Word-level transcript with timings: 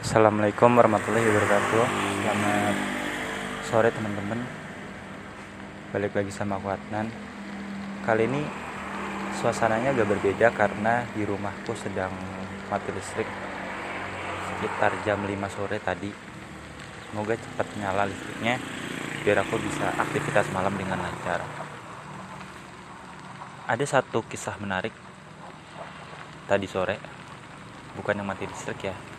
Assalamualaikum 0.00 0.80
warahmatullahi 0.80 1.28
wabarakatuh. 1.28 1.84
Selamat 2.24 2.76
sore 3.68 3.92
teman-teman. 3.92 4.40
Balik 5.92 6.16
lagi 6.16 6.32
sama 6.32 6.56
aku 6.56 6.72
Adnan. 6.72 7.12
Kali 8.08 8.24
ini 8.24 8.40
suasananya 9.36 9.92
agak 9.92 10.08
berbeda 10.08 10.56
karena 10.56 11.04
di 11.12 11.20
rumahku 11.28 11.76
sedang 11.76 12.08
mati 12.72 12.88
listrik 12.96 13.28
Sekitar 14.48 14.96
jam 15.04 15.20
5 15.20 15.36
sore 15.52 15.76
tadi. 15.84 16.08
Semoga 17.12 17.36
cepat 17.36 17.68
nyala 17.76 18.08
listriknya 18.08 18.56
Biar 19.20 19.44
aku 19.44 19.60
bisa 19.60 19.84
aktivitas 20.00 20.48
malam 20.56 20.80
dengan 20.80 20.96
lancar. 20.96 21.44
Ada 23.68 24.00
satu 24.00 24.24
kisah 24.24 24.56
menarik 24.64 24.96
Tadi 26.48 26.64
sore. 26.64 26.96
Bukan 28.00 28.16
yang 28.16 28.24
mati 28.24 28.48
listrik 28.48 28.80
ya 28.88 29.09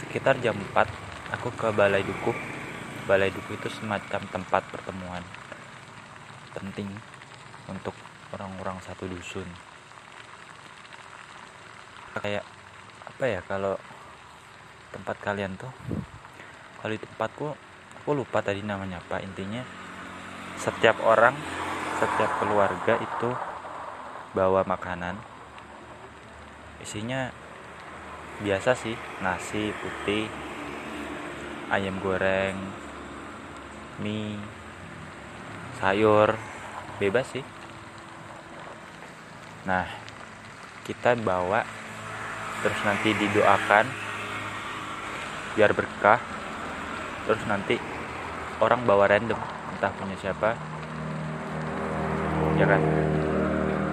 sekitar 0.00 0.40
jam 0.40 0.56
4 0.56 1.36
aku 1.36 1.52
ke 1.54 1.68
balai 1.76 2.00
dukuh. 2.02 2.34
Balai 3.04 3.28
dukuh 3.32 3.56
itu 3.56 3.68
semacam 3.72 4.22
tempat 4.30 4.62
pertemuan 4.70 5.24
penting 6.50 6.90
untuk 7.70 7.94
orang-orang 8.34 8.78
satu 8.82 9.06
dusun. 9.06 9.46
Kayak 12.18 12.42
apa 13.06 13.24
ya 13.26 13.40
kalau 13.46 13.78
tempat 14.90 15.16
kalian 15.22 15.54
tuh 15.54 15.70
kalau 16.82 16.90
di 16.90 16.98
tempatku 16.98 17.46
aku 18.02 18.10
lupa 18.16 18.42
tadi 18.42 18.64
namanya 18.64 18.98
apa. 18.98 19.22
Intinya 19.22 19.62
setiap 20.58 20.98
orang 21.06 21.36
setiap 22.00 22.30
keluarga 22.40 22.98
itu 22.98 23.30
bawa 24.34 24.64
makanan. 24.64 25.20
Isinya 26.80 27.28
biasa 28.40 28.72
sih 28.72 28.96
nasi 29.20 29.68
putih 29.84 30.24
ayam 31.68 32.00
goreng 32.00 32.56
mie 34.00 34.40
sayur 35.76 36.40
bebas 36.96 37.28
sih. 37.36 37.44
Nah 39.68 39.84
kita 40.88 41.20
bawa 41.20 41.68
terus 42.64 42.80
nanti 42.84 43.12
didoakan 43.12 43.86
biar 45.56 45.76
berkah. 45.76 46.20
Terus 47.28 47.44
nanti 47.44 47.76
orang 48.64 48.88
bawa 48.88 49.04
random 49.04 49.36
entah 49.76 49.92
punya 50.00 50.16
siapa. 50.16 50.56
Ya 52.56 52.64
kan? 52.64 52.80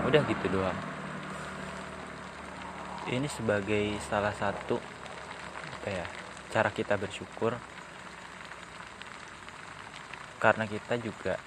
Udah 0.07 0.23
gitu 0.23 0.47
doang 0.55 0.96
ini 3.07 3.31
sebagai 3.31 3.95
salah 4.03 4.35
satu 4.35 4.75
apa 5.79 5.87
ya 5.87 6.05
cara 6.51 6.69
kita 6.71 6.99
bersyukur. 6.99 7.55
Karena 10.37 10.69
kita 10.69 11.01
juga 11.01 11.39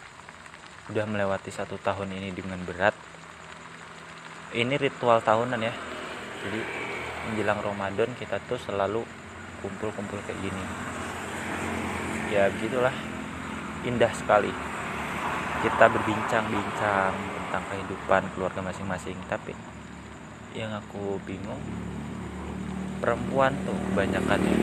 udah 0.90 1.04
melewati 1.06 1.52
satu 1.54 1.78
tahun 1.78 2.10
ini 2.10 2.34
dengan 2.34 2.58
berat. 2.66 2.96
Ini 4.50 4.74
ritual 4.80 5.22
tahunan 5.22 5.60
ya. 5.62 5.74
Jadi 6.42 6.60
menjelang 7.30 7.60
Ramadan 7.62 8.10
kita 8.18 8.42
tuh 8.50 8.58
selalu 8.58 9.06
kumpul-kumpul 9.62 10.18
kayak 10.26 10.40
gini. 10.42 10.64
Ya 12.34 12.50
begitulah. 12.50 12.94
Indah 13.86 14.10
sekali. 14.16 14.50
Kita 15.60 15.86
berbincang-bincang 15.92 17.12
tentang 17.14 17.62
kehidupan 17.70 18.22
keluarga 18.34 18.64
masing-masing. 18.64 19.20
Tapi 19.30 19.69
yang 20.50 20.74
aku 20.74 21.22
bingung 21.22 21.62
perempuan 22.98 23.54
tuh 23.62 23.78
kebanyakan 23.90 24.40
ya 24.42 24.56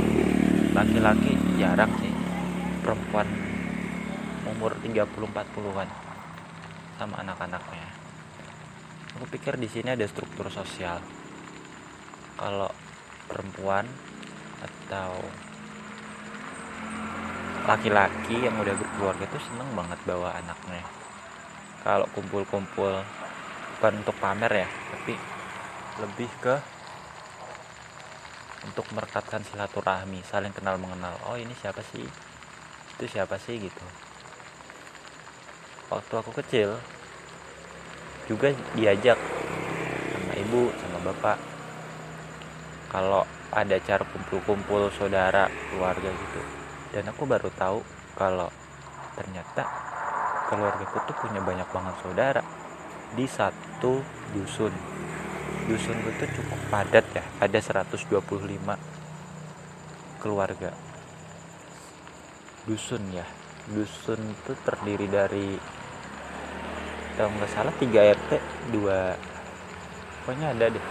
laki-laki 0.75 1.31
jarang 1.57 1.89
sih 2.03 2.13
perempuan 2.83 3.27
umur 4.47 4.77
30-40an 4.79 5.89
sama 6.97 7.15
anak-anaknya. 7.21 7.87
Aku 9.17 9.25
pikir 9.29 9.57
di 9.57 9.69
sini 9.69 9.93
ada 9.93 10.05
struktur 10.05 10.49
sosial. 10.49 11.01
Kalau 12.37 12.69
perempuan 13.25 13.85
atau 14.61 15.17
laki-laki 17.67 18.45
yang 18.45 18.55
udah 18.61 18.73
berkeluarga 18.77 19.25
tuh 19.33 19.41
seneng 19.41 19.69
banget 19.73 19.99
bawa 20.05 20.37
anaknya. 20.37 20.85
Kalau 21.81 22.05
kumpul-kumpul 22.13 23.01
bukan 23.77 23.93
untuk 24.01 24.17
pamer 24.17 24.65
ya 24.65 24.69
tapi 24.89 25.13
lebih 25.97 26.29
ke 26.45 26.55
untuk 28.67 28.85
merekatkan 28.93 29.41
silaturahmi 29.47 30.21
saling 30.27 30.53
kenal 30.53 30.77
mengenal. 30.77 31.15
Oh 31.25 31.39
ini 31.39 31.55
siapa 31.57 31.81
sih? 31.81 32.05
Itu 32.97 33.05
siapa 33.09 33.39
sih 33.41 33.57
gitu. 33.57 33.85
Waktu 35.87 36.13
aku 36.19 36.31
kecil 36.43 36.75
juga 38.27 38.51
diajak 38.75 39.17
sama 40.13 40.33
ibu 40.35 40.69
sama 40.77 40.99
bapak. 41.09 41.37
Kalau 42.91 43.23
ada 43.55 43.75
acara 43.79 44.03
kumpul-kumpul 44.03 44.91
saudara 44.93 45.47
keluarga 45.71 46.11
gitu. 46.11 46.41
Dan 46.91 47.07
aku 47.07 47.23
baru 47.23 47.47
tahu 47.55 47.79
kalau 48.19 48.51
ternyata 49.15 49.63
keluargaku 50.51 50.97
tuh 51.07 51.15
punya 51.23 51.41
banyak 51.41 51.67
banget 51.71 51.95
saudara 52.03 52.43
di 53.15 53.25
satu 53.25 54.03
dusun 54.35 54.71
dusun 55.67 55.99
tuh 55.99 56.31
cukup 56.31 56.59
padat 56.71 57.03
ya 57.11 57.23
ada 57.43 57.59
125 57.59 58.07
keluarga. 60.23 60.71
Dusun 62.63 63.03
ya 63.11 63.27
dusun 63.67 64.31
itu 64.31 64.55
terdiri 64.63 65.11
dari 65.11 65.59
kalau 67.19 67.35
nggak 67.35 67.51
salah 67.51 67.75
3 67.75 67.83
RT 67.91 68.31
2 68.71 70.23
pokoknya 70.23 70.55
ada 70.55 70.65
deh. 70.71 70.85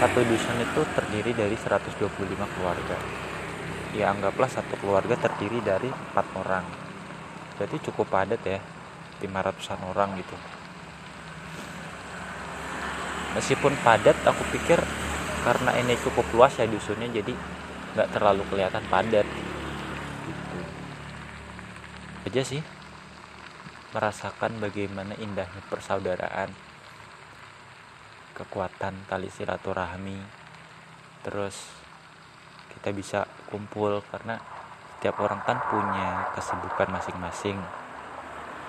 Satu 0.00 0.24
dusun 0.24 0.56
itu 0.64 0.80
terdiri 0.96 1.36
dari 1.36 1.52
125 1.52 2.08
keluarga. 2.56 2.96
Ya 3.92 4.08
anggaplah 4.08 4.48
satu 4.48 4.80
keluarga 4.80 5.12
terdiri 5.20 5.60
dari 5.60 5.92
empat 5.92 6.26
orang. 6.40 6.64
Berarti 7.60 7.76
cukup 7.84 8.08
padat 8.08 8.40
ya 8.48 8.64
500an 9.20 9.80
orang 9.92 10.16
gitu 10.16 10.61
meskipun 13.36 13.72
padat 13.80 14.16
aku 14.24 14.42
pikir 14.52 14.78
karena 15.42 15.74
ini 15.80 15.98
cukup 15.98 16.24
luas 16.36 16.54
ya 16.60 16.68
dusunnya 16.68 17.10
jadi 17.10 17.34
nggak 17.96 18.08
terlalu 18.14 18.42
kelihatan 18.48 18.84
padat. 18.88 19.26
Gitu 20.24 20.56
aja 22.22 22.42
sih 22.46 22.62
merasakan 23.92 24.56
bagaimana 24.56 25.12
indahnya 25.20 25.60
persaudaraan 25.68 26.48
kekuatan 28.32 28.94
tali 29.10 29.28
silaturahmi. 29.28 30.16
Terus 31.26 31.56
kita 32.72 32.88
bisa 32.94 33.28
kumpul 33.52 34.00
karena 34.08 34.40
setiap 34.96 35.18
orang 35.18 35.42
kan 35.42 35.58
punya 35.66 36.30
kesibukan 36.38 36.88
masing-masing 36.94 37.58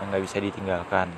yang 0.02 0.06
nggak 0.09 0.25
bisa 0.25 0.41
ditinggalkan 0.41 1.13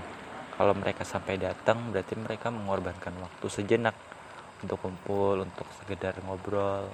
kalau 0.56 0.72
mereka 0.72 1.04
sampai 1.04 1.36
datang 1.36 1.92
berarti 1.92 2.16
mereka 2.16 2.48
mengorbankan 2.48 3.12
waktu 3.20 3.48
sejenak 3.52 3.96
untuk 4.64 4.80
kumpul 4.80 5.44
untuk 5.44 5.68
sekedar 5.76 6.16
ngobrol. 6.24 6.88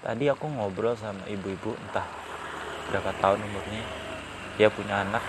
Tadi 0.00 0.24
aku 0.32 0.48
ngobrol 0.48 0.96
sama 0.96 1.20
ibu-ibu 1.28 1.76
entah 1.76 2.08
berapa 2.88 3.12
tahun 3.20 3.44
umurnya. 3.44 3.84
Dia 4.56 4.72
punya 4.72 5.04
anak 5.04 5.20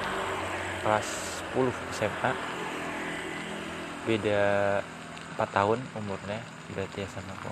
kelas 0.81 1.07
10 1.51 1.67
SMA 1.91 2.31
beda 4.07 4.41
4 5.35 5.46
tahun 5.51 5.79
umurnya 6.00 6.40
berarti 6.72 7.03
ya 7.03 7.07
sama 7.11 7.35
aku. 7.35 7.51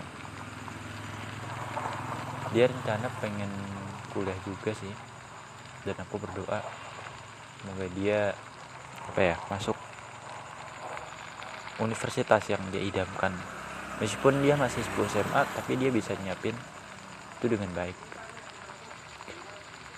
Dia 2.56 2.72
rencana 2.72 3.12
pengen 3.20 3.52
kuliah 4.16 4.40
juga 4.48 4.72
sih. 4.72 4.94
Dan 5.84 5.96
aku 6.00 6.20
berdoa 6.20 6.64
semoga 7.60 7.88
dia 7.96 8.32
apa 9.08 9.34
ya 9.34 9.36
masuk 9.48 9.78
universitas 11.80 12.44
yang 12.50 12.62
dia 12.74 12.82
idamkan. 12.84 13.34
Meskipun 13.98 14.46
dia 14.46 14.54
masih 14.54 14.86
10 14.94 15.10
SMA 15.10 15.42
tapi 15.58 15.74
dia 15.80 15.90
bisa 15.90 16.14
nyiapin 16.22 16.54
itu 17.38 17.46
dengan 17.50 17.70
baik. 17.74 17.98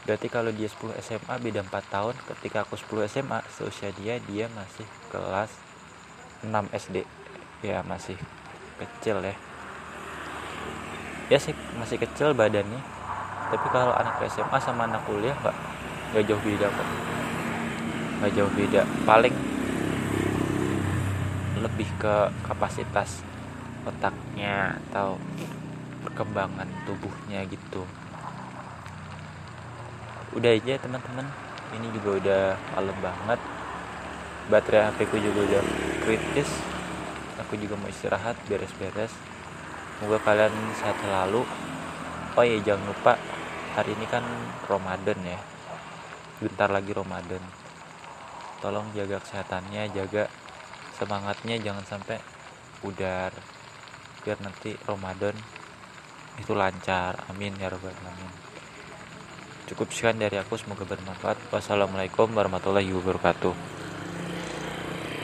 Berarti 0.08 0.28
kalau 0.32 0.52
dia 0.56 0.72
10 0.72 0.96
SMA 1.04 1.36
beda 1.42 1.68
4 1.68 1.94
tahun. 1.94 2.16
Ketika 2.36 2.64
aku 2.64 2.80
10 2.80 3.12
SMA 3.12 3.40
seusia 3.52 3.92
dia 4.00 4.22
dia 4.24 4.48
masih 4.56 4.88
kelas 5.12 5.52
6 6.46 6.48
SD 6.72 7.04
ya 7.66 7.84
masih 7.84 8.16
kecil 8.80 9.20
ya. 9.20 9.36
Ya 11.28 11.38
sih 11.38 11.54
masih 11.76 12.00
kecil 12.00 12.32
badannya. 12.32 12.80
Tapi 13.50 13.68
kalau 13.74 13.92
anak 13.98 14.22
SMA 14.30 14.58
sama 14.62 14.88
anak 14.88 15.04
kuliah 15.10 15.36
nggak 16.14 16.26
jauh 16.26 16.42
beda 16.42 16.66
kok 16.70 16.90
nggak 18.20 18.36
jauh 18.36 18.52
beda. 18.52 18.84
Paling 19.08 19.36
lebih 21.60 21.88
ke 22.00 22.16
kapasitas 22.44 23.24
otaknya 23.88 24.76
atau 24.92 25.16
perkembangan 26.04 26.68
tubuhnya 26.84 27.48
gitu. 27.48 27.88
Udah 30.36 30.52
aja 30.52 30.76
teman-teman. 30.80 31.28
Ini 31.70 31.88
juga 31.96 32.10
udah 32.20 32.44
malam 32.76 32.98
banget. 33.00 33.40
Baterai 34.52 34.92
HP 34.92 34.98
ku 35.08 35.18
juga 35.20 35.40
udah 35.48 35.64
kritis. 36.04 36.50
Aku 37.40 37.56
juga 37.56 37.80
mau 37.80 37.88
istirahat 37.88 38.36
beres-beres. 38.52 39.16
Semoga 39.96 40.20
kalian 40.28 40.52
sehat 40.76 41.00
selalu. 41.00 41.48
Oh 42.36 42.44
ya 42.44 42.60
jangan 42.64 42.84
lupa 42.88 43.16
hari 43.80 43.96
ini 43.96 44.06
kan 44.12 44.24
Ramadan 44.68 45.20
ya. 45.24 45.40
Bentar 46.40 46.72
lagi 46.72 46.92
Ramadan 46.96 47.59
tolong 48.60 48.88
jaga 48.96 49.20
kesehatannya 49.24 49.92
jaga 49.96 50.28
semangatnya 51.00 51.56
jangan 51.64 51.86
sampai 51.88 52.20
pudar 52.84 53.32
biar 54.24 54.38
nanti 54.44 54.76
Ramadan 54.84 55.36
itu 56.40 56.56
lancar. 56.56 57.20
Amin 57.28 57.56
ya 57.60 57.68
robbal 57.68 57.92
alamin. 57.92 58.32
Cukup 59.68 59.92
sekian 59.92 60.20
dari 60.20 60.40
aku 60.40 60.56
semoga 60.56 60.88
bermanfaat. 60.88 61.52
Wassalamualaikum 61.52 62.32
warahmatullahi 62.32 62.90
wabarakatuh 62.96 63.89